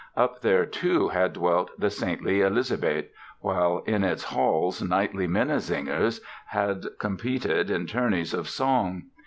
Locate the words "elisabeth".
2.41-3.05